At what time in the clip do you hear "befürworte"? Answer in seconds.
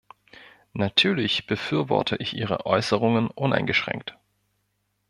1.45-2.15